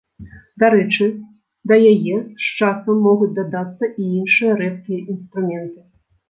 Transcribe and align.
Дарэчы, 0.61 1.05
да 1.71 1.77
яе 1.93 2.15
з 2.45 2.47
часам 2.57 2.97
могуць 3.09 3.29
дадацца 3.41 3.85
і 3.91 4.03
іншыя 4.23 4.57
рэдкія 4.63 4.99
інструменты. 5.17 5.79